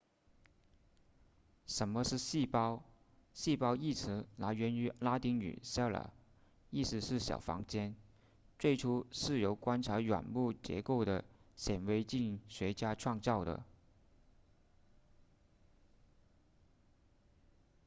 [1.67, 2.81] 什么是细胞
[3.35, 6.07] 细胞一词来源于拉丁语 cella
[6.71, 7.95] 意思是小房间
[8.57, 11.23] 最初是由观察软木结构的
[11.55, 13.63] 显微镜学家创造的